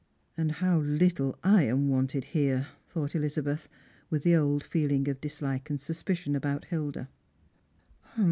[0.39, 3.69] "And how little I am wanted here!" thought Elizabeth,
[4.09, 7.07] with the old feeling of dislike and suspicion about Hilda.